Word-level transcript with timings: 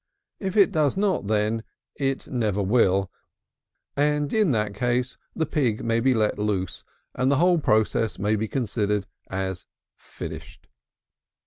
If 0.39 0.57
it 0.57 0.71
does 0.71 0.97
not 0.97 1.27
then, 1.27 1.61
it 1.93 2.25
never 2.25 2.63
will; 2.63 3.11
and 3.95 4.33
in 4.33 4.49
that 4.49 4.73
case 4.73 5.15
the 5.35 5.45
pig 5.45 5.83
may 5.85 5.99
be 5.99 6.15
let 6.15 6.39
loose, 6.39 6.83
and 7.13 7.31
the 7.31 7.35
whole 7.37 7.59
process 7.59 8.17
may 8.17 8.35
be 8.35 8.47
considered 8.47 9.05
as 9.29 9.67
finished. 9.95 10.67